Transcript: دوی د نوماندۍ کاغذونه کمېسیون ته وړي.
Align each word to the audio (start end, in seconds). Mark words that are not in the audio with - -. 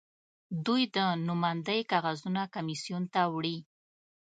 دوی 0.65 0.83
د 0.95 0.97
نوماندۍ 1.27 1.81
کاغذونه 1.91 2.41
کمېسیون 2.53 3.03
ته 3.13 3.21
وړي. 3.33 3.57